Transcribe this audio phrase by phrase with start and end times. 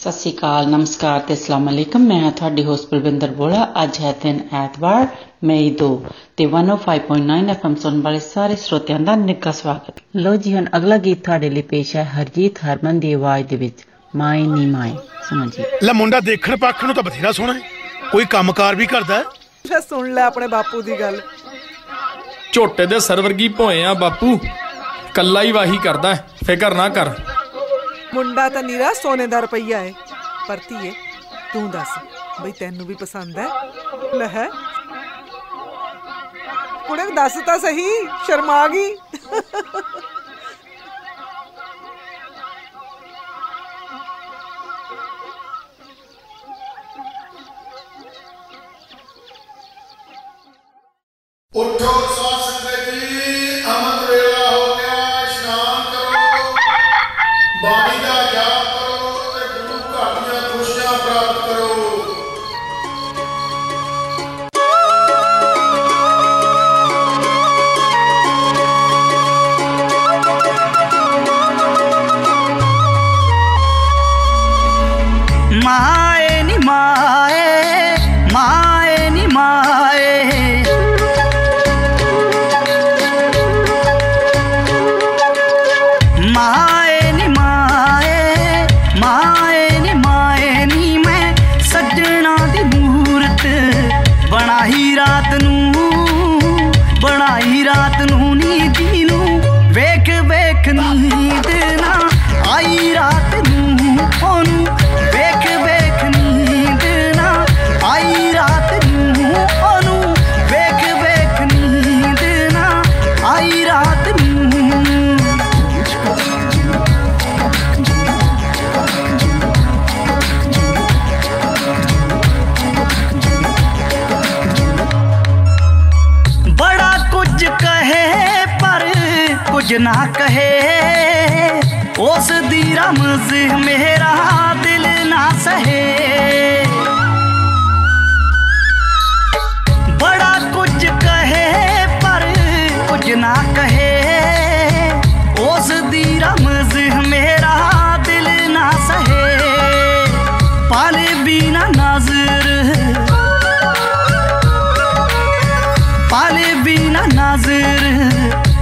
[0.00, 4.12] ਸਤਿ ਸ਼੍ਰੀ ਅਕਾਲ ਨਮਸਕਾਰ ਤੇ ਅਸਲਾਮ ਅਲੈਕਮ। ਮੈਂ ਹਾਂ ਤੁਹਾਡੀ ਹੋਸਟ ਬਲਵਿੰਦਰ ਬੋਲਾ। ਅੱਜ ਹੈ
[4.22, 5.06] ਦਿਨ ਐਤਵਾਰ
[5.44, 5.88] ਮਈ 2
[6.36, 11.24] ਤੇ 105.9 ਐਫਐਮ ਸੁਣ ਵਾਲੇ ਸਾਰੇ ਸਰੋਤਿਆਂ ਦਾ ਨਿੱਘਾ ਸਵਾਗਤ। ਲੋ ਜੀ ਹੁਣ ਅਗਲਾ ਗੀਤ
[11.24, 13.84] ਤੁਹਾਡੇ ਲਈ ਪੇਸ਼ ਹੈ ਹਰਜੀਤ ਹਰਮਨ ਦੀ ਆਵਾਜ਼ ਦੇ ਵਿੱਚ
[14.16, 14.94] ਮਾਈ ਨੀ ਮਾਈ
[15.28, 17.60] ਸੁਣੋ ਜੀ। ਲੈ ਮੁੰਡਾ ਦੇਖਣ ਪੱਖ ਨੂੰ ਤਾਂ ਬਥੇਰਾ ਸੋਹਣਾ ਹੈ।
[18.12, 19.80] ਕੋਈ ਕੰਮਕਾਰ ਵੀ ਕਰਦਾ ਹੈ?
[19.80, 21.20] ਸੁਣ ਲੈ ਆਪਣੇ ਬਾਪੂ ਦੀ ਗੱਲ।
[22.52, 24.38] ਝੋਟੇ ਦੇ ਸਰਵਰਗੀ ਭੋਏ ਆ ਬਾਪੂ।
[25.14, 27.10] ਕੱਲਾ ਹੀ ਵਾਹੀ ਕਰਦਾ ਹੈ, ਫਿਕਰ ਨਾ ਕਰ।
[28.13, 29.93] ਮੁੰਡਾ ਤਾਂ ਨੀਰਾ ਸੋਨੇ ਦਾ ਰੁਪਈਆ ਏ
[30.47, 30.91] ਪਰ ਧੀਏ
[31.53, 31.97] ਤੂੰ ਦੱਸ
[32.41, 33.47] ਬਈ ਤੈਨੂੰ ਵੀ ਪਸੰਦ ਹੈ
[34.15, 34.49] ਲੈ ਹੈ
[36.87, 37.89] ਕੁੜੇ ਦੱਸ ਤਾਂ ਸਹੀ
[38.25, 38.95] ਸ਼ਰਮਾ ਗਈ
[51.53, 52.89] ਉਠੋ ਸਾਧ ਸੰਗਤ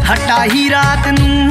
[0.08, 1.50] ਹਟਾਈ ਰਾਤ ਨੂੰ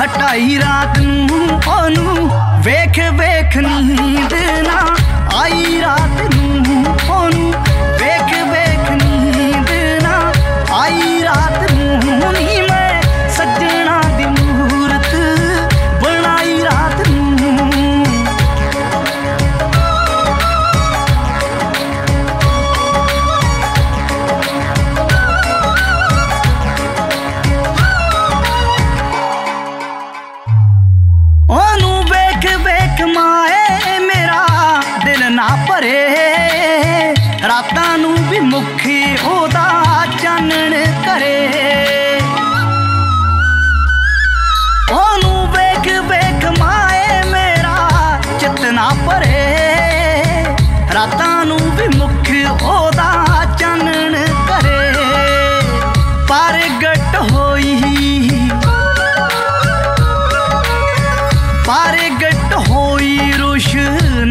[0.00, 2.30] ਹਟਾਈ ਰਾਤ ਨੂੰ ਉਹਨੂੰ
[2.62, 4.34] ਵੇਖ ਵੇਖ ਨੀਂਦ
[4.66, 4.95] ਨਾ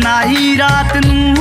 [0.05, 1.35] ਰੋਸ਼ਨਾਈ ਰਾਤ ਨੂੰ,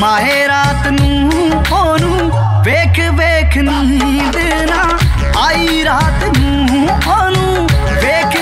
[0.00, 1.30] ਮਾਹੇ ਰਾਤ ਨੂੰ,
[1.72, 2.30] ਉਹਨੂੰ
[2.64, 4.36] ਵੇਖ ਵੇਖ ਨੀਂਦ
[4.70, 4.82] ਨਾ
[5.40, 8.41] ਆਈ ਰਾਤ ਨੂੰ, ਉਹਨੂੰ ਵੇਖ ਵੇਖ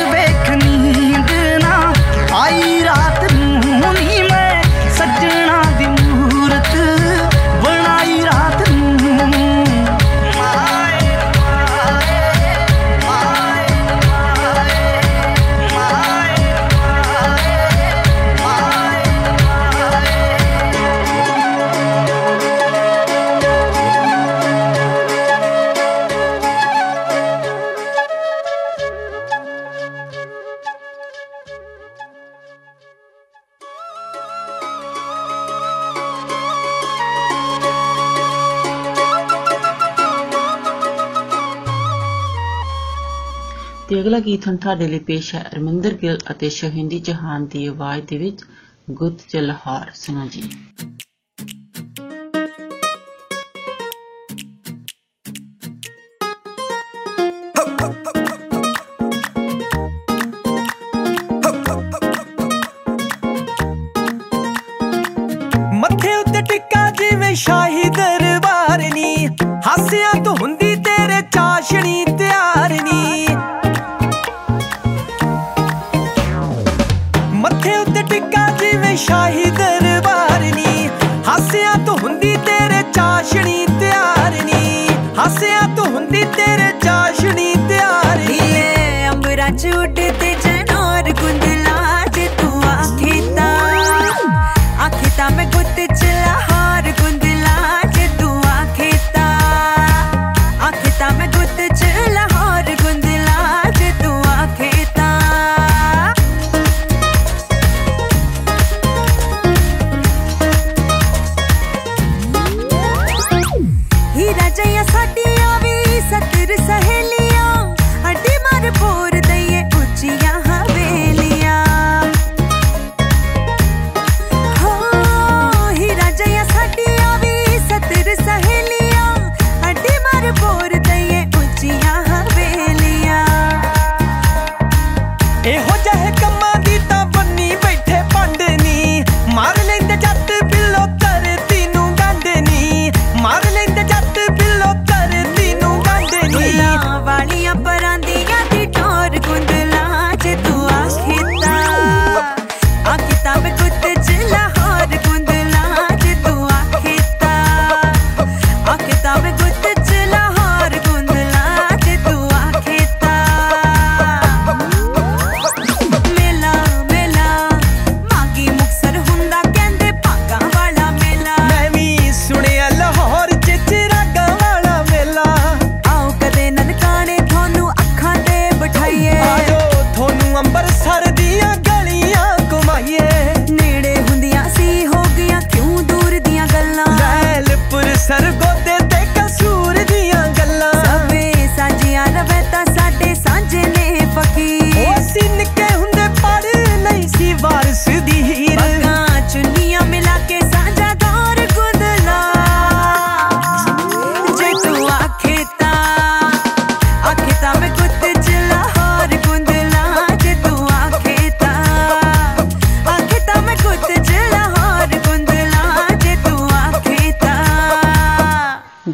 [44.10, 48.16] ਅਗਲਾ ਗੀਤ ਹੁਣ ਤੁਹਾਡੇ ਲਈ ਪੇਸ਼ ਹੈ ਅਰਮਿੰਦਰ ਗਿੱਲ ਅਤੇ ਸ਼ਹਿੰਦੀ ਜਹਾਨ ਦੀ ਆਵਾਜ਼ ਦੇ
[48.18, 48.42] ਵਿੱਚ
[48.90, 50.42] ਗੁੱਤ ਚ ਲਾਹੌਰ ਸੁਣੋ ਜੀ।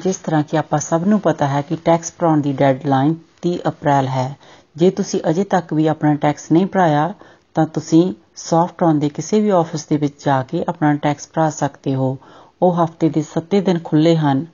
[0.07, 4.09] ਜਿਸ ਤਰ੍ਹਾਂ ਕਿ ਆਪਾਂ ਸਭ ਨੂੰ ਪਤਾ ਹੈ ਕਿ ਟੈਕਸ ਭਰਾਉਣ ਦੀ ਡੈਡਲਾਈਨ 30 ਅਪ੍ਰੈਲ
[4.09, 4.37] ਹੈ।
[4.77, 7.15] ਜੇ ਤੁਸੀਂ ਅਜੇ ਤੱਕ ਵੀ ਆਪਣਾ ਟੈਕਸ ਨਹੀਂ ਭਰਾਇਆ,
[7.55, 11.95] ਤਾਂ ਤੁਸੀਂ ਸੌਫਟਰਨ ਦੇ ਕਿਸੇ ਵੀ ਆਫਿਸ ਦੇ ਵਿੱਚ ਜਾ ਕੇ ਆਪਣਾ ਟੈਕਸ ਭਰਾ ਸਕਦੇ
[11.95, 12.19] ਹੋ।
[12.63, 14.47] ਉਹ ਹਫ਼ਤੇ ਦੇ 7 ਦਿਨ ਖੁੱਲੇ ਹਨ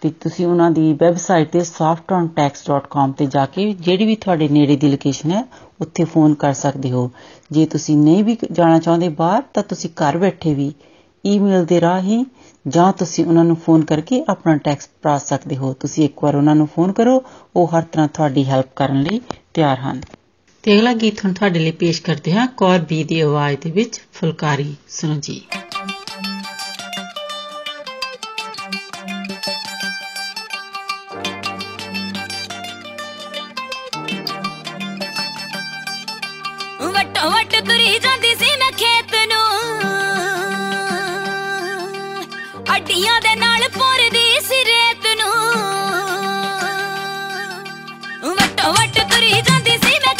[0.00, 4.88] ਤੇ ਤੁਸੀਂ ਉਹਨਾਂ ਦੀ ਵੈਬਸਾਈਟ ਤੇ softturntax.com ਤੇ ਜਾ ਕੇ ਜਿਹੜੀ ਵੀ ਤੁਹਾਡੇ ਨੇੜੇ ਦੀ
[4.88, 5.44] ਲੋਕੇਸ਼ਨ ਹੈ,
[5.80, 7.10] ਉੱਥੇ ਫੋਨ ਕਰ ਸਕਦੇ ਹੋ।
[7.50, 10.72] ਜੇ ਤੁਸੀਂ ਨਹੀਂ ਵੀ ਜਾਣਾ ਚਾਹੁੰਦੇ ਬਾਹਰ, ਤਾਂ ਤੁਸੀਂ ਘਰ ਬੈਠੇ ਵੀ
[11.26, 12.24] ਈਮੇਲ ਦੇ ਰਾਹੀਂ
[12.68, 16.54] ਜਾਂ ਤੁਸੀਂ ਉਹਨਾਂ ਨੂੰ ਫੋਨ ਕਰਕੇ ਆਪਣਾ ਟੈਕਸ ਭਰਾ ਸਕਦੇ ਹੋ। ਤੁਸੀਂ ਇੱਕ ਵਾਰ ਉਹਨਾਂ
[16.54, 17.24] ਨੂੰ ਫੋਨ ਕਰੋ
[17.56, 19.20] ਉਹ ਹਰ ਤਰ੍ਹਾਂ ਤੁਹਾਡੀ ਹੈਲਪ ਕਰਨ ਲਈ
[19.54, 20.00] ਤਿਆਰ ਹਨ।
[20.62, 24.00] ਤੇ ਅਗਲਾ ਗੀਤ ਹੁਣ ਤੁਹਾਡੇ ਲਈ ਪੇਸ਼ ਕਰਦੇ ਹਾਂ ਕੌਰ ਬੀ ਦੀ ਆਵਾਜ਼ ਦੇ ਵਿੱਚ
[24.12, 25.40] ਫੁਲਕਾਰੀ ਸੁਣੋ ਜੀ।
[36.82, 39.14] ਵਟੋ ਵਟ ਤੁਰੀ ਜਾਂਦੀ ਸੀ ਮੈਂ ਖੇਤ
[42.84, 45.32] ਨੂੰ ਅੱਡੀਆਂ ਦੇ ਨਾਲ ਪੁਰਦੀ ਸੀ ਰੇਤ ਨੂੰ।
[48.34, 50.14] ਵਟੋ ਵਟ ਤੁਰੀ ਜਾਂਦੀ ਸੀ ਮੈਂ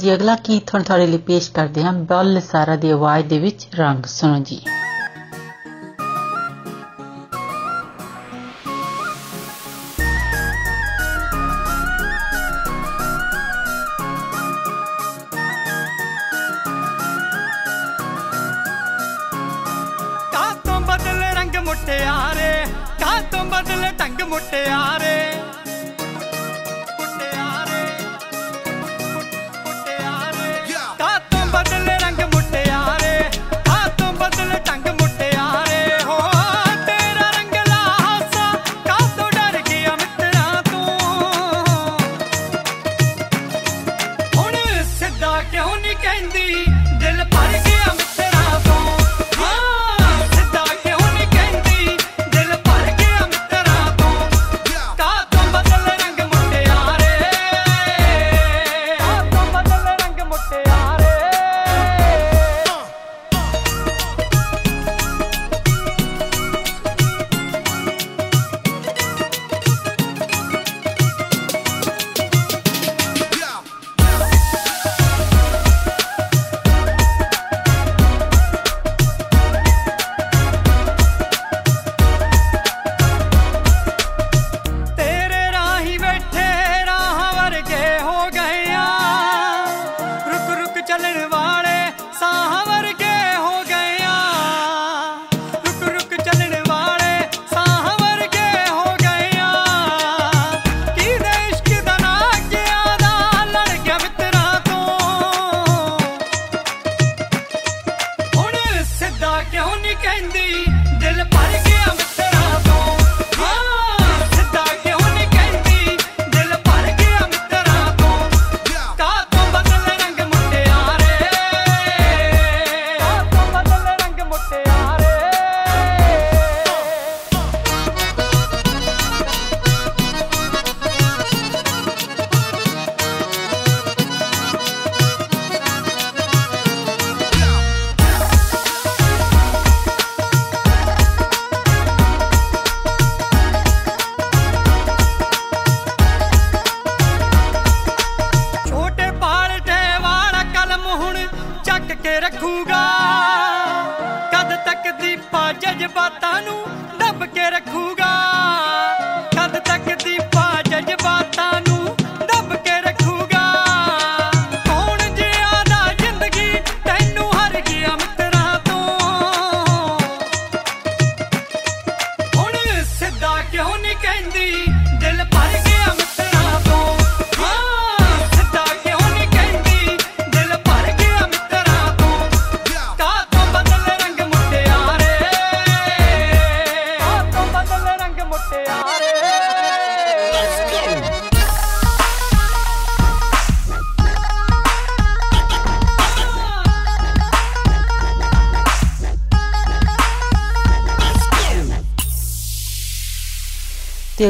[0.00, 1.92] ਜੀ, ਅਗਲਾ ਗੀਤ ਹੁਣ ਤੁਹਾਡੇ ਲਈ ਪੇਸ਼ ਕਰਦੇ ਹਾਂ?
[1.92, 4.60] ਬੱਲ ਸਾਰਾ ਦੀ ਆਵਾਜ਼ ਦੇ ਵਿੱਚ ਰੰਗ, ਸੁਣੋ ਜੀ।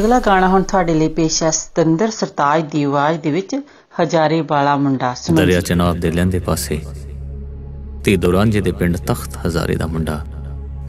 [0.01, 3.55] ਅਗਲਾ ਗਾਣਾ ਹੁਣ ਤੁਹਾਡੇ ਲਈ ਪੇਸ਼ ਹੈ ਸਤਿੰਦਰ ਸਰਤਾਜ ਦੀ ਆਵਾਜ਼ ਦੇ ਵਿੱਚ
[4.03, 6.81] ਹਜ਼ਾਰੇ ਵਾਲਾ ਮੁੰਡਾ ਸੁਣੋ ਦਰਿਆ। ਚਨਾਬ ਦੇ ਲੈਂਦੇ ਪਾਸੇ
[8.05, 10.25] ਤੇ ਦੁਰਾਂਜੇ ਦੇ ਪਿੰਡ ਤਖਤ ਹਜ਼ਾਰੇ ਦਾ ਮੁੰਡਾ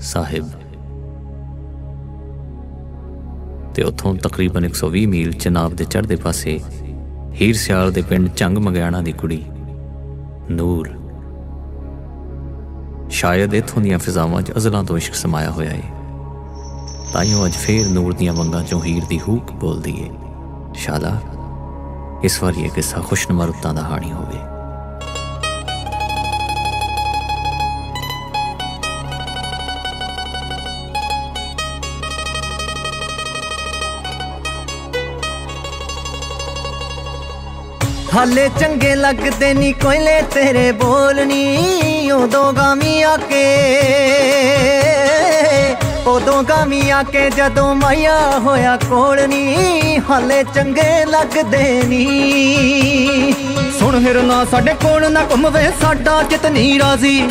[0.01, 0.49] ਸਾਹਿਬ।
[3.75, 6.59] ਤੇ ਉੱਥੋਂ ਤਕਰੀਬਨ 120 ਮੀਲ ਚਨਾਬ ਦੇ ਚੜ੍ਹਦੇ ਪਾਸੇ
[7.41, 9.43] ਹੀਰ ਸਿਆਲ ਦੇ ਪਿੰਡ ਚੰਗ ਮੰਗਿਆਣਾ ਦੀ ਕੁੜੀ
[10.51, 10.89] ਨੂਰ।
[13.09, 15.81] ਸ਼ਾਇਦ ਇੱਥੋਂ ਦੀਆਂ ਫਿਜ਼ਾਵਾਂ 'ਚ ਅਜ਼ਲਾਂ ਤੋਂ ਇਸ਼ਕ ਸਮਾਇਆ ਹੋਇਆ ਏ।
[17.13, 20.09] ਤਾਈਓ ਅੱਜ ਫੇਰ ਨੂਰ ਦੀਆਂ ਵੰਗਾਂ 'ਚੋਂ ਹੀਰ ਦੀ ਹੂਕ ਬੋਲਦੀ ਏ।
[20.73, 21.09] ਸ਼ਾਲਾ,
[22.23, 24.39] ਇਸ ਵਾਰ ਇਹ ਕਿੱਸਾ ਖੁਸ਼ਨੁਮਾ ਰੁੱਤਾਂ ਦਾ ਹਾਣੀ ਹੋਵੇ।
[38.15, 44.80] ਹਾਲੇ ਚੰਗੇ ਲੱਗਦੇ ਨਹੀਂ ਕੋਇਲੇ ਤੇਰੇ ਬੋਲਨੀ ਉਦੋਂ ਗਾਮੀ ਆ ਕੇ।
[46.07, 53.33] ਉਦੋਂ ਗਾਮੀ ਆ ਕੇ ਜਦੋਂ ਮਾਇਆ ਹੋਇਆ ਕੋਲਨੀ ਹਾਲੇ ਚੰਗੇ ਲੱਗਦੇ ਨਹੀਂ
[53.79, 57.29] ਸੁਣ ਹਿਰਨਾ ਸਾਡੇ ਕੋਲ ਨਾ ਘੁੰਮਵੇ ਸਾਡਾ ਚਿਤ ਨਹੀਂ ਰਾਜ਼ੀ।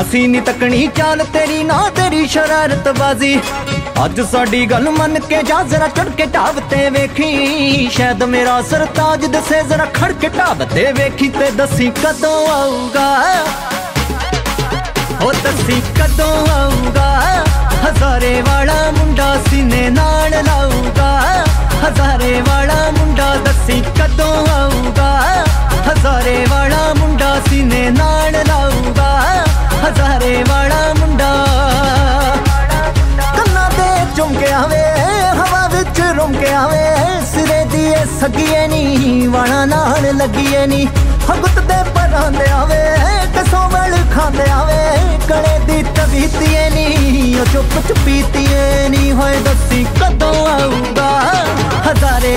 [0.00, 3.38] ਅਸੀਂ ਨਹੀਂ ਤੱਕਣੀ ਚਾਲ ਤੇਰੀ, ਨਾ ਤੇਰੀ ਸ਼ਰਾਰਤ ਬਾਜ਼ੀ।
[4.04, 9.26] ਅੱਜ ਸਾਡੀ ਗੱਲ ਮੰਨ ਕੇ ਜਾ ਜ਼ਰਾ ਚੜ ਕੇ ਢਾਬ ਤੇ ਵੇਖੀ। ਸ਼ਾਇਦ ਮੇਰਾ ਸਰਤਾਜ
[9.26, 13.08] ਦਸੇ ਜ਼ਰਾ ਖੜ ਕੇ ਢਾਬ ਤੇ ਵੇਖੀ ਤੇ ਦੱਸੀ ਕਦੋਂ ਆਊਗਾ।
[15.22, 17.45] ਉਹ ਦੱਸੀ ਕਦੋਂ ਆਊਗਾ।
[17.84, 21.10] ਹਜ਼ਾਰੇ ਵਾਲਾ ਮੁੰਡਾ ਸੀਨੇ ਨਾਲ ਲਾਊਗਾ।
[21.84, 25.10] ਹਜ਼ਾਰੇ ਵਾਲਾ ਮੁੰਡਾ ਦੱਸੀ ਕਦੋਂ ਆਊਗਾ।
[25.88, 29.10] ਹਜ਼ਾਰੇ ਵਾਲਾ ਮੁੰਡਾ ਸੀਨੇ ਨਾਲ ਲਾਊਗਾ।
[29.86, 31.32] ਹਜ਼ਾਰੇ ਵਾਲਾ ਮੁੰਡਾ
[33.36, 34.82] ਕੰਨਾਂ ਤੇ ਚੁੰਕੇ ਆਵੇ,
[35.32, 36.84] ਹਵਾ ਵਿੱਚ ਰੁੰਕੇ ਆਵੇ।
[37.32, 40.88] ਸਿਰੇ ਦੀ ਇਹ ਸਗੀਏ ਨੀ ਵਾਣਾ ਨਾਲ ਲੱਗੀਏ ਨੀ।
[41.30, 42.82] ਹਗਤ ਦੇ ਪਰਾਂ ਦੇ ਆਵੇ
[43.34, 50.46] ਕਸੋਂ ਵਲ ਖਾਂਦੇ ਆਵੇ। ਕਲੇ ਦੀ ਤਬੀਤੀਏ ਨੀ, ਉਹ ਚੁੱਪ ਚੁਪੀਤੀਏ ਨੀ। ਹੋਏ ਦੱਸੀ ਕਦੋਂ
[50.46, 51.10] ਆਊਗਾ?
[51.90, 52.35] ਹਜ਼ਾਰੇ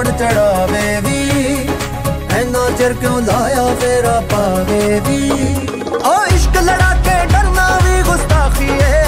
[0.00, 1.68] ਲਾਈਆਂ ਤੋੜ ਚੜਾਵੇ ਵੀ।
[2.36, 5.30] ਐਨਾ ਚਿਰ ਕਿਉਂ ਲਾਇਆ ਫੇਰਾ ਪਾਵੇ ਵੀ।
[6.04, 9.02] ਓ ਇਸ਼ਕ ਲੜਾ ਕੇ ਡਰਨਾ ਵੀ ਗੁਸਤਾਖੀ ਏ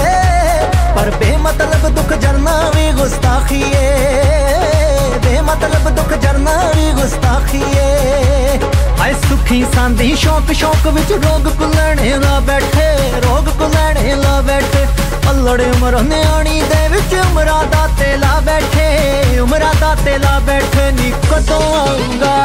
[0.95, 8.59] ਪਰ ਬੇਮਤਲਬ ਦੁੱਖ ਜਰਨਾ ਵੀ ਗੁਸਤਾਖੀ ਏ ਬੇਮਤਲਬ ਦੁੱਖ ਜਰਨਾ ਵੀ ਗੁਸਤਾਖੀ ਏ
[8.99, 14.87] ਹਾਏ ਸੁਖੀ ਸਾਂਦੀ ਸ਼ੌਕ ਸ਼ੌਕ ਵਿੱਚ ਰੋਗ ਕੁਲਣੇ ਲਾ ਬੈਠੇ, ਰੋਗ ਕੁਲਣੇ ਲਾ ਬੈਠੇ।
[15.29, 21.61] ਅਲੜੇ ਉਮਰ ਨਿਆਣੀ ਦੇ ਵਿੱਚ ਉਮਰਾਂ ਦਾ ਤੇਲਾ ਬੈਠੇ, ਉਮਰਾਂ ਦਾ ਤੇਲਾ ਬੈਠੇ ਨੀ ਕਦੋਂ
[21.79, 22.35] ਆਊਗਾ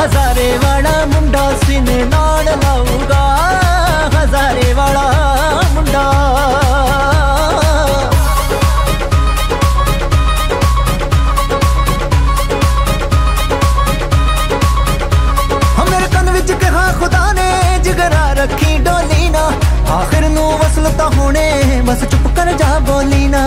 [0.00, 3.24] ਹਜ਼ਾਰੇ ਵਾਲਾ ਮੁੰਡਾ ਸੀਨੇ ਨਾਲ ਲਾਊਗਾ
[4.14, 5.10] ਹਜ਼ਾਰੇ ਵਾਲਾ
[5.74, 6.10] ਮੁੰਡਾ।
[15.90, 18.71] ਮੇਰੇ ਕੰਨ ਵਿੱਚ ਕਿਹਾ ਖੁਦਾ ਨੇ ਜਿਗਰਾ ਰੱਖੀ
[20.82, 23.40] ਵਸਲ ਤਾਂ ਹੋਣੇ, ਬਸ ਚੁੱਪ ਕਰ ਜਾ ਬੋਲੀ ਨਾ।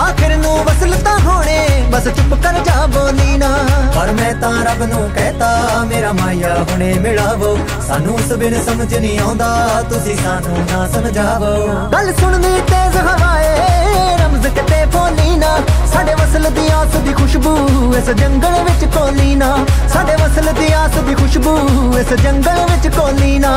[0.00, 3.48] ਆਖਿਰ ਨੂੰ ਵਸਲ ਤਾਂ ਹੋਣੇ, ਬਸ ਚੁੱਪ ਕਰ ਜਾ ਬੋਲੀ ਨਾ।
[3.96, 9.18] ਪਰ ਮੈਂ ਤਾਂ ਰੱਬ ਨੂੰ ਕਹਤਾ, ਮੇਰਾ ਮਾਇਆ ਹੁਣੇ ਮਿਲਾਵੋ। ਸਾਨੂੰ ਉਸ ਬਿਨ ਸਮਝ ਨਹੀਂ
[9.20, 11.54] ਆਉਂਦਾ, ਤੁਸੀਂ ਸਾਨੂੰ ਨਾ ਸਮਝਾਵੋ।
[11.92, 15.58] ਗੱਲ ਸੁਣਨੀ ਤੇਜ਼ ਹਵਾਏ, ਰਮਜ਼ ਕਿਤੇ ਬੋਲੀ ਨਾ।
[15.92, 19.56] ਸਾਡੇ ਵਸਲ ਦੀ ਆਸ ਦੀ ਖੁਸ਼ਬੂ ਇਸ ਜੰਗਲ ਵਿੱਚ ਕੋਲੀ ਨਾ।
[19.92, 21.58] ਸਾਡੇ ਵਸਲ ਦੀ ਆਸ ਦੀ ਖੁਸ਼ਬੂ
[22.00, 23.56] ਇਸ ਜੰਗਲ ਵਿੱਚ ਕੋਲੀ ਨਾ।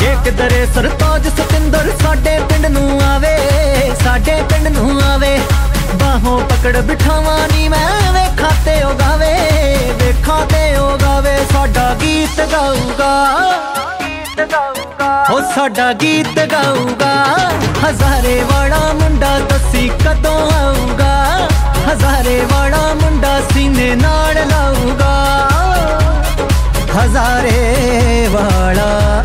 [0.00, 1.09] ਜੇ ਕਿਧਰੇ ਸਰਤਾਜ
[4.10, 5.38] ਸਾਡੇ ਪਿੰਡ ਨੂੰ ਆਵੇ।
[5.94, 9.34] ਬਾਹੋਂ ਪਕੜ ਬਿਠਾਵਾਂ ਨੀ ਮੈਂ, ਵੇਖਾਂ ਤੇ ਉਹ ਗਾਵੇ
[10.00, 13.12] ਵੇਖਾਂ ਤੇ ਉਹ ਗਾਵੇ ਸਾਡਾ ਗੀਤ ਗਾਊਗਾ।
[15.30, 17.12] ਹੋ ਸਾਡਾ ਗੀਤ ਗਾਊਗਾ।
[17.84, 21.48] ਹਜ਼ਾਰੇ ਵਾਲਾ ਮੁੰਡਾ ਦੱਸੀ ਕਦੋਂ ਆਊਗਾ।
[21.92, 25.14] ਹਜ਼ਾਰੇ ਵਾਲਾ ਮੁੰਡਾ ਸੀਨੇ ਨਾਲ ਲਾਊਗਾ।
[26.98, 29.24] ਹਜ਼ਾਰੇ ਵਾਲਾ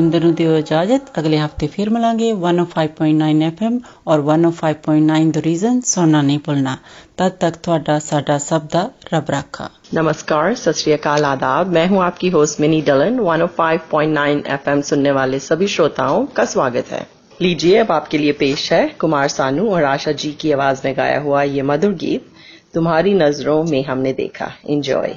[0.00, 3.74] ਬਲਵਿੰਦਰ ਨੂੰ ਦਿਓ ਇਜਾਜ਼ਤ ਅਗਲੇ ਹਫਤੇ ਫਿਰ ਮਿਲਾਂਗੇ 105.9 FM
[4.12, 6.76] ਔਰ 105.9 ਦ ਰੀਜ਼ਨ ਸੁਣਨਾ ਨਹੀਂ ਭੁੱਲਣਾ
[7.18, 12.00] तब तक ਤੁਹਾਡਾ ਸਾਡਾ ਸਭ ਦਾ ਰੱਬ ਰਾਖਾ नमस्कार सत श्री अकाल आदाब मैं हूं
[12.06, 17.02] आपकी होस्ट मिनी डलन 105.9 एफएम सुनने वाले सभी श्रोताओं का स्वागत है
[17.40, 21.20] लीजिए अब आपके लिए पेश है कुमार सानू और आशा जी की आवाज में गाया
[21.22, 22.34] हुआ ये मधुर गीत
[22.74, 25.16] तुम्हारी नजरों में हमने देखा इंजॉय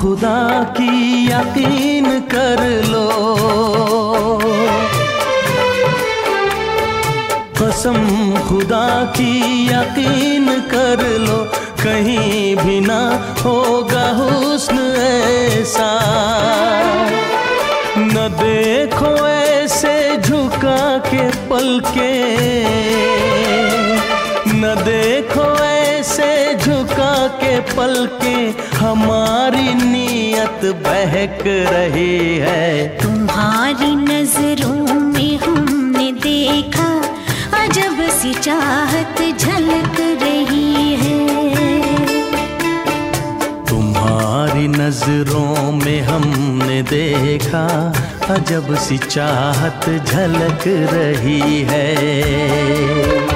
[0.00, 3.08] खुदा की यकीन कर लो।
[7.62, 7.98] कसम
[8.48, 11.36] खुदा की यकीन कर लो।
[11.84, 13.00] कहीं भी ना
[13.44, 14.78] होगा हुस्न
[15.28, 15.90] ऐसा।
[17.98, 22.36] न देखो ऐसे झुका के पलके।
[23.20, 23.25] न
[27.60, 28.36] पलके
[28.76, 36.88] हमारी नीयत बहक रही है। तुम्हारी नज़रों में हमने देखा
[37.62, 41.14] अजब सी चाहत झलक रही है।
[43.68, 47.66] तुम्हारी नज़रों में हमने देखा
[48.34, 53.35] अजब सी चाहत झलक रही है।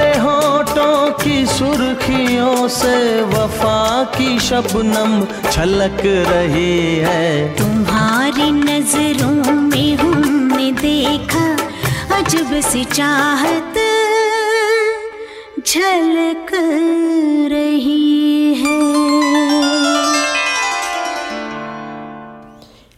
[1.23, 11.45] की सुर्खियों से वफा की शबनम छलक रही है। तुम्हारी नज़रों में हमने देखा
[12.17, 13.77] अजब सी चाहत
[15.67, 16.51] झलक
[17.51, 18.79] रही है।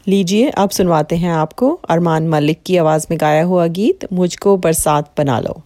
[0.08, 5.12] लीजिए अब सुनवाते हैं आपको अरमान मलिक की आवाज़ में गाया हुआ गीत मुझको बरसात
[5.18, 5.62] बना लो।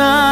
[0.00, 0.23] i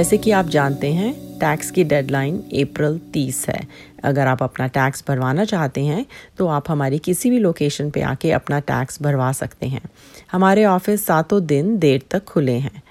[0.00, 3.66] जैसे कि आप जानते हैं, टैक्स की डेडलाइन अप्रैल 30 है।
[4.04, 6.06] अगर आप अपना टैक्स भरवाना चाहते हैं
[6.38, 9.80] तो आप हमारी किसी भी लोकेशन पे आके अपना टैक्स भरवा सकते हैं।
[10.32, 12.82] हमारे ऑफ़िस सातों दिन देर तक खुले हैं।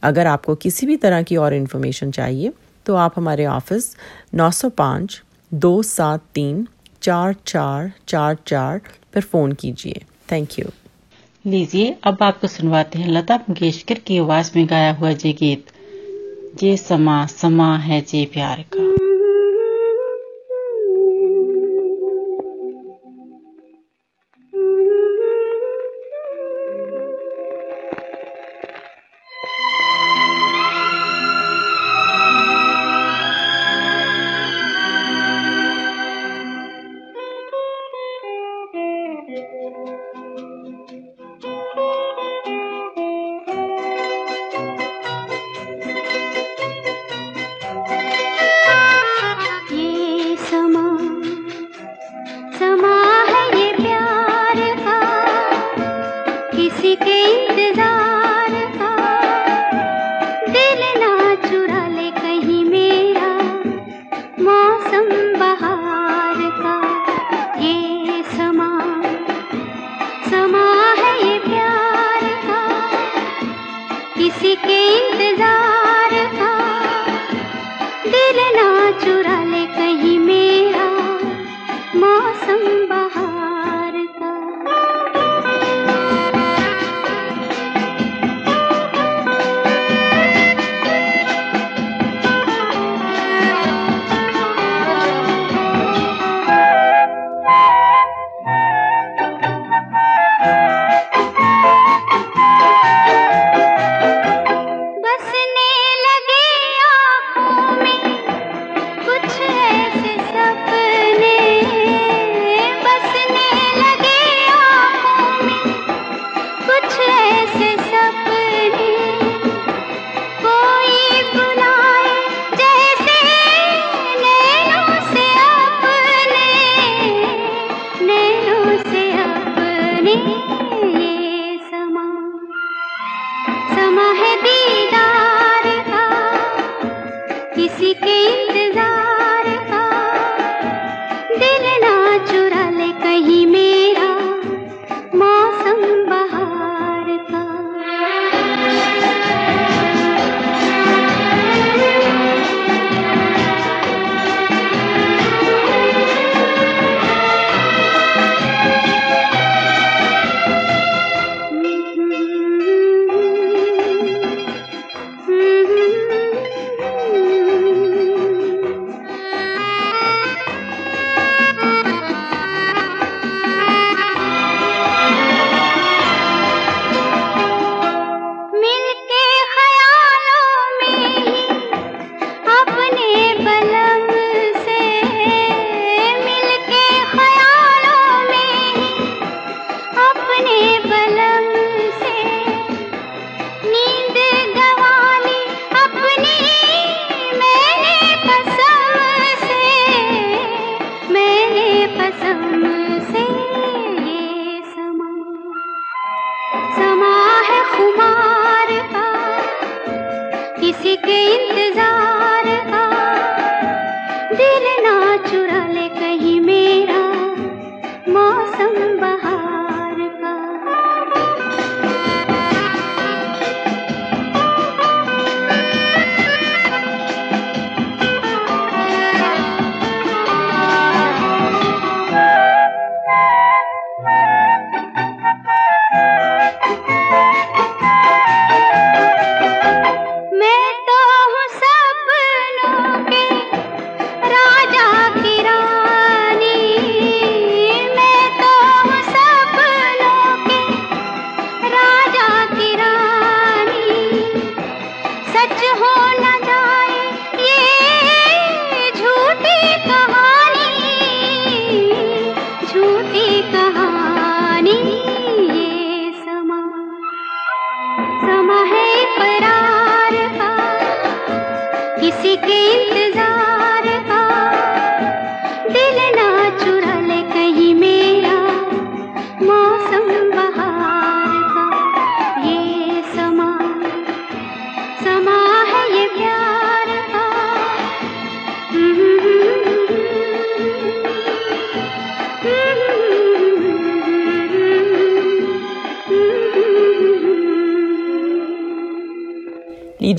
[0.02, 2.52] अगर आपको किसी भी तरह की और इन्फॉर्मेशन चाहिए
[2.86, 3.96] तो आप हमारे ऑफ़िस
[4.34, 5.20] 905
[5.54, 6.68] दो सात तीन
[7.02, 8.80] चार चार चार चार
[9.14, 10.64] पर फ़ोन कीजिए। थैंक यू
[11.46, 15.72] लीजिए, अब आपको सुनवाते हैं लता मंगेशकर की आवाज़ में गाया हुआ ये गीत।
[16.62, 19.01] ये समा समा है जे प्यार का।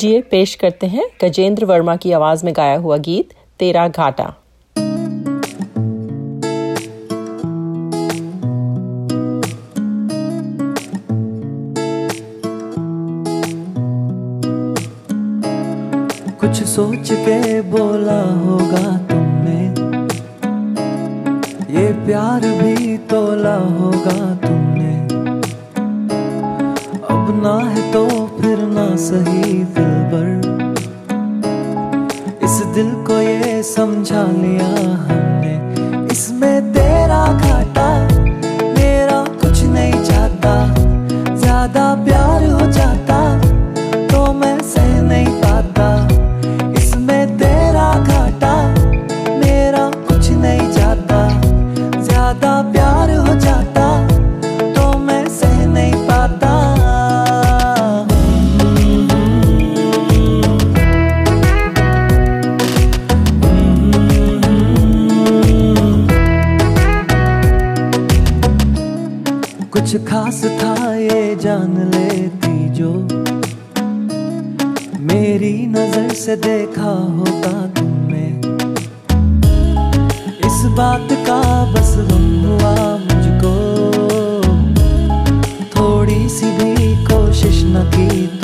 [0.04, 3.30] लीजिए, पेश करते हैं गजेंद्र वर्मा की आवाज़ में गाया हुआ गीत,
[3.60, 4.34] तेरा घाटा।
[16.40, 19.62] कुछ सोच के बोला होगा तुमने।
[21.80, 24.73] ये प्यार भी तोला होगा तुमने।
[28.98, 30.28] सही दिल पर।
[32.44, 34.68] इस दिल को ये समझा लिया
[35.00, 35.54] हमने।
[36.12, 36.53] इसमें
[69.94, 72.92] कुछ खास था ये जान लेती जो
[75.00, 78.26] मेरी नज़र से देखा होता तुमने।
[80.48, 81.42] इस बात का
[81.74, 83.54] बस गुम हुआ मुझको।
[85.76, 88.43] थोड़ी सी भी कोशिश न की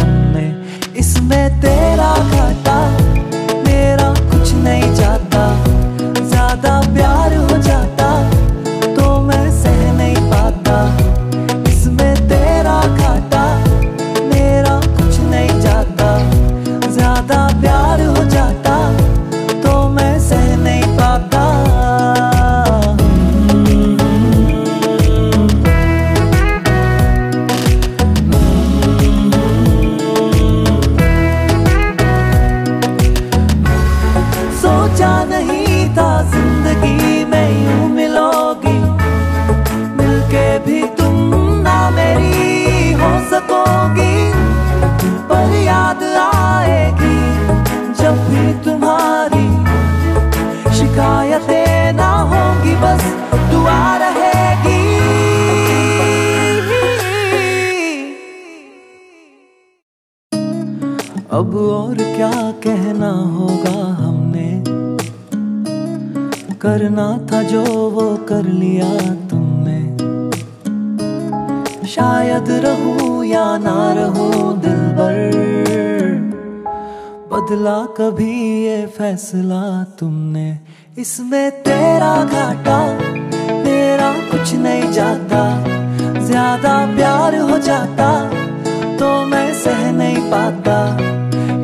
[90.32, 90.78] पाता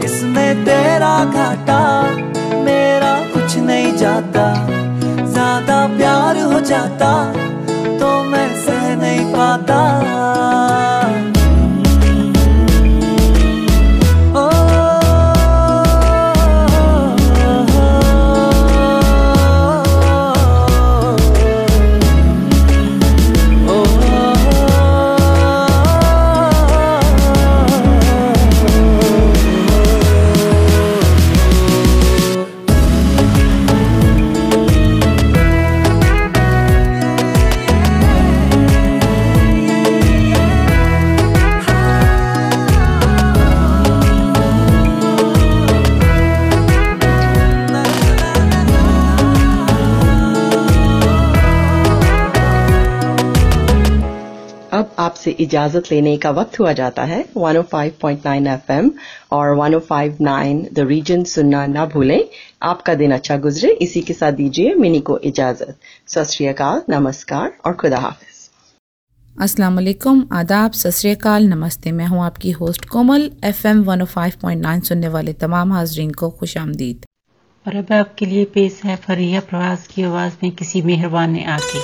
[0.05, 1.81] इसमें तेरा घाटा
[2.63, 4.45] मेरा कुछ नहीं जाता
[5.25, 7.11] ज़्यादा प्यार हो जाता।
[55.45, 58.91] इजाज़त लेने का वक्त हुआ जाता है। 105.9 एफएम
[59.31, 62.21] और 105.9 द रीजन सुनना ना भूलें।
[62.63, 65.75] आपका दिन अच्छा गुजरे। इसी के साथ दीजिए मिनी को इजाज़त।
[66.07, 68.33] सत नमस्कार और खुदा हाफिज।
[69.35, 75.73] अस्सलाम वालेकुम। आदाब। सत नमस्ते। मैं हूँ आपकी होस्ट कोमल। एफएम 105.9 सुनने वाले तमाम
[75.73, 77.05] हाजरीन को खुश आमदीद।
[77.65, 81.79] और अब आपके लिए पेश है फरिया प्रवास की आवाज़ में किसी मेहरबान ने आके।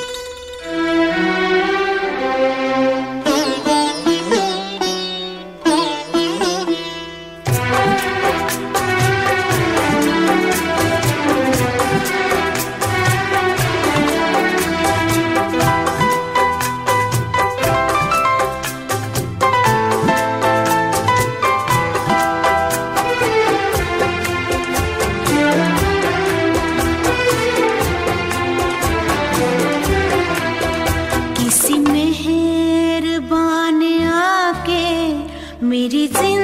[35.82, 36.41] मेरी जिंदगी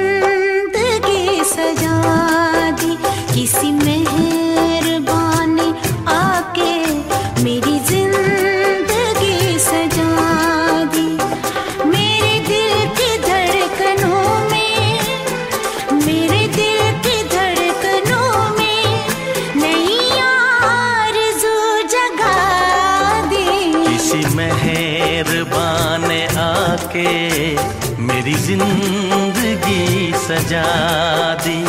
[30.48, 31.62] आज़ादी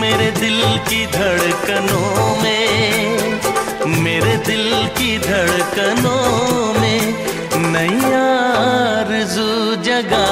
[0.00, 4.68] मेरे दिल की धड़कनों में, मेरे दिल
[4.98, 7.02] की धड़कनों में
[7.72, 8.28] नैया
[9.10, 10.28] रजू जगा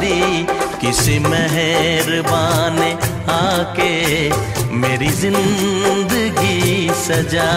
[0.00, 0.20] दी।
[0.80, 2.78] किसी मेहरबान
[3.32, 3.94] आके
[4.76, 7.52] मेरी ज़िंदगी सजा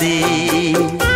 [0.00, 1.15] दी।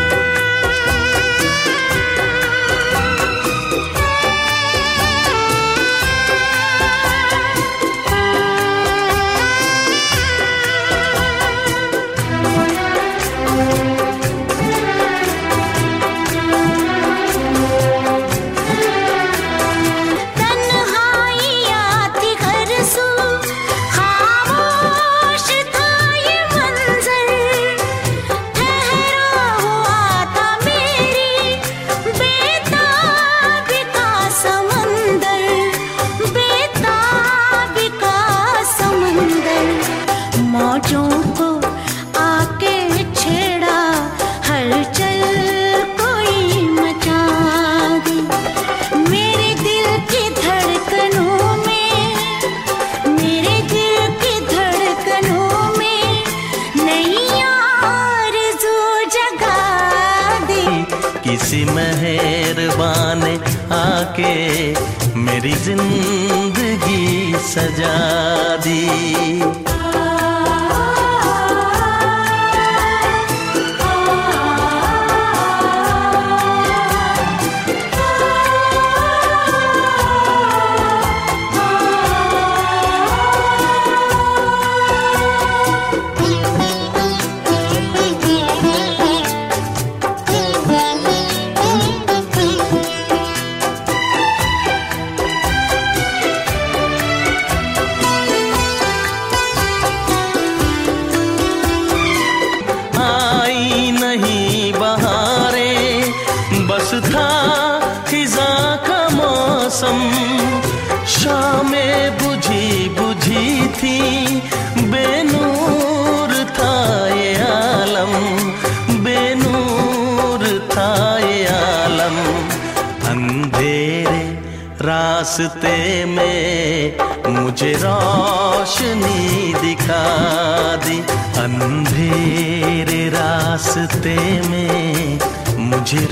[67.50, 69.29] सजा दी।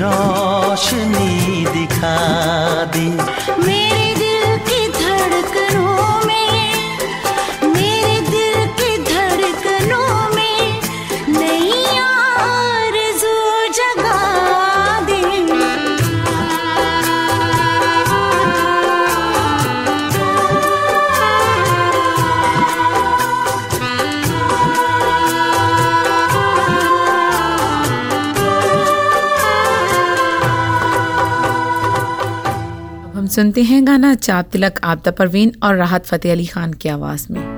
[0.01, 2.15] रोशनी दिखा
[33.39, 37.58] सुनते हैं गाना चाप तिलक, आपदा परवीन और राहत फतेह अली खान की आवाज़ में।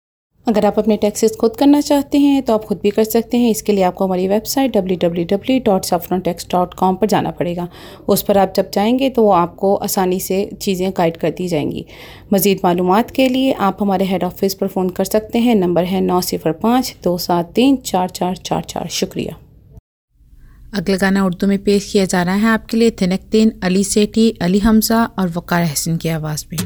[0.47, 3.51] अगर आप अपने टैक्सेस खुद करना चाहते हैं तो आप खुद भी कर सकते हैं।
[3.51, 7.69] इसके लिए आपको हमारी वेबसाइट www.saffrontax.com पर जाना पड़ेगा।
[8.07, 11.85] उस पर आप जब जाएँगे तो वो आपको आसानी से चीज़ें गाइड कर दी जाएँगी।
[12.33, 16.01] मज़ीद मालूम के लिए आप हमारे हेड ऑफ़िस पर फ़ोन कर सकते हैं। नंबर है
[16.01, 19.37] नौ सिफर पाँच दो सात तीन चार चार चार चार। शुक्रिया।
[20.73, 24.59] अगला गाना उर्दू में पेश किया जा रहा है आपके लिए। तिनकतीन अली सेठी, अली
[24.59, 26.57] हमज़ा और वक़ार हसन की आवाज़ में।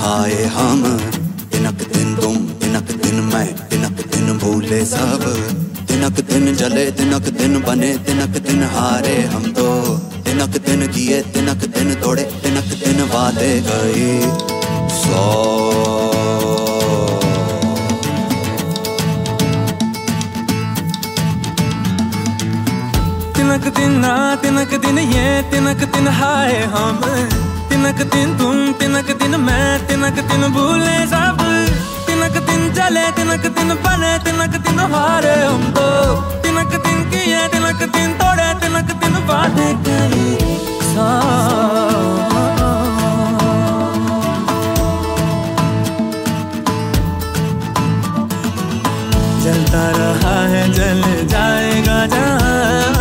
[0.00, 0.82] हाय हम
[1.52, 5.24] तिनक दिन तुम तिनक दिन मैं तिनक दिन भूले सब।
[5.88, 9.66] तिनक दिन जले तिनक दिन बने तिनक दिन हारे हम तो।
[10.24, 14.08] तिनक दिन किए तिनक दिन तोड़े तिनक दिन वादे गए।
[14.94, 15.26] सौ।
[23.36, 27.49] तिनक दिन ना, तिनक दिन ये, तिनक दिन हाय हम।
[27.80, 31.38] तिनक दिन तुम तिनक दिन मैं तिनक दिन भूले सब
[32.06, 35.86] तिनक दिन चले तिनक दिन बने तिनक दिन हारे हम तो
[36.44, 40.28] तिनक दिन किए तिनक दिन तोड़े तिनक दिन वादे करे
[49.42, 51.02] जलता रहा है जल
[51.32, 52.99] जाएगा जहाँ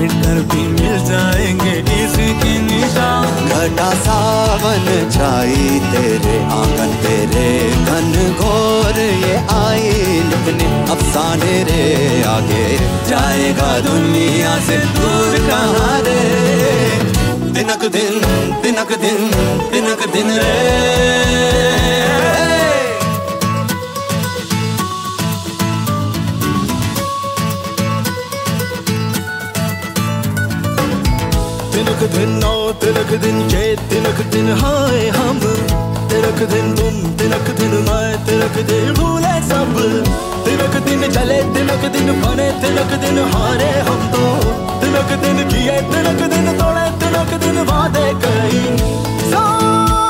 [0.00, 7.48] मिटकर भी मिल जाएँगे इसकी निशान। घटा सावन छाई तेरे आँगन, तेरे
[7.84, 9.92] घन घोर ये आई
[10.30, 11.82] लिखने। अफसाने रे
[12.26, 12.64] आगे
[13.10, 16.18] जाएगा दुनिया से दूर कहाँ रे
[17.54, 18.20] तिनक दिन
[18.62, 19.30] तिनक दिन
[19.72, 20.58] तिनक दिन रे।
[32.00, 35.40] तिलक दिन नौ तिलक दिन ये तिलक दिन हाय हम
[36.08, 39.76] तिलक दिन तुम तिलक दिन मैं तिलक दिन भूले सब
[40.46, 44.24] तिलक दिन चले तिलक दिन बने तिलक दिन हारे हम तो
[44.80, 50.09] तिलक दिन किए तिलक दिन तोड़े तिलक दिन वादे कई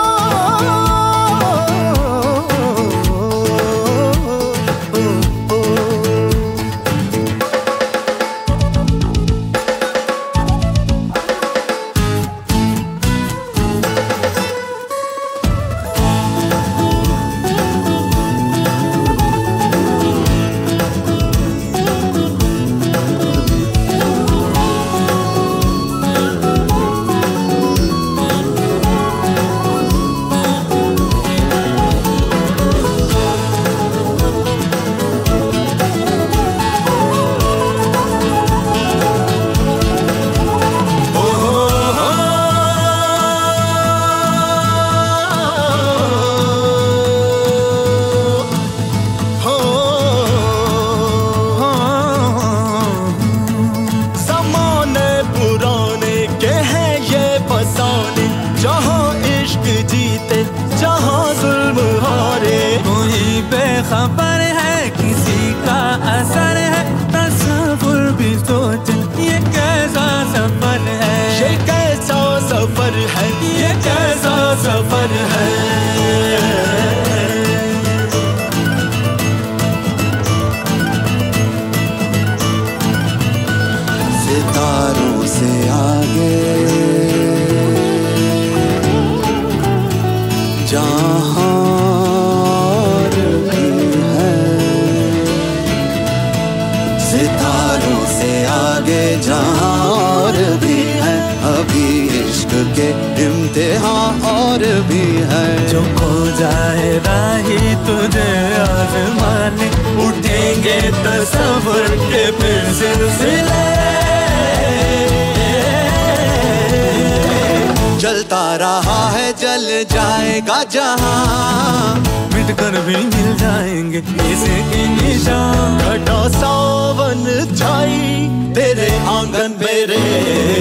[119.61, 121.95] जल जाएगा जहाँ।
[122.33, 123.99] मिट कर भी मिल जाएँगे
[124.33, 127.25] इसके निशान। घटा सावन
[127.57, 130.01] छाई, तेरे आँगन मेरे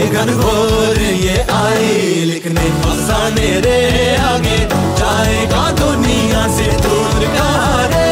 [0.09, 3.79] घन घोर ये आई। लिखने फसाने रे
[4.25, 4.57] आगे,
[4.99, 8.07] जाएगा दुनिया से दूर कहाँ रे?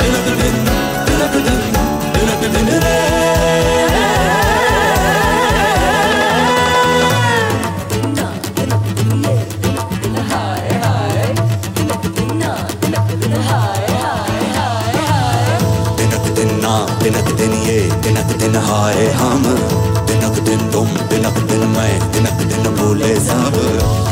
[0.00, 0.56] तिलक दिन
[1.06, 1.62] तिलक दिन
[2.12, 2.99] तिलक दिन रे।
[18.50, 19.42] दिन हाय हम
[20.06, 23.58] तिनक दिन तुम तिनक दिन मैं तिनक दिन भूले सब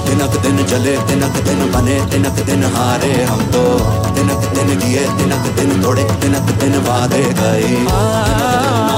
[0.06, 3.64] दिनक दिन चले तिनक दिन बने तिनक दिन हारे हम तो
[4.12, 8.97] दिनक दिन किए तिनक दिन थोड़े तिनक दिन वादे गए